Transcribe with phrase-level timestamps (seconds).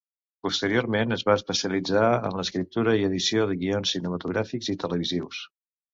[0.45, 5.45] Posteriorment, es va especialitzar en l'escriptura i edició de guions cinematogràfics i televisius.